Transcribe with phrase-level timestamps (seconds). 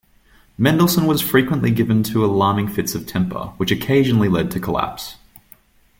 [0.57, 5.17] Mendelssohn was frequently given to alarming fits of temper which occasionally led to collapse.